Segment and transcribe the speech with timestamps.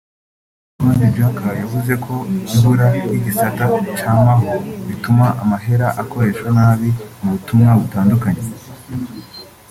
[0.83, 2.13] Jean-Claude Juncker yavuze ko
[2.55, 3.65] “Ibura ry’igisata
[3.99, 4.51] camaho”
[4.87, 6.89] bituma amahera akoreshwa nabi
[7.21, 8.43] mu butumwa butandukanye